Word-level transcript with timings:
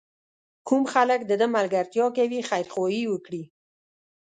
کوم 0.67 0.83
خلک 0.93 1.19
د 1.25 1.31
ده 1.41 1.47
ملګرتیا 1.55 2.05
کوي 2.17 2.39
خیرخواهي 2.49 3.03
وکړي. 3.07 3.43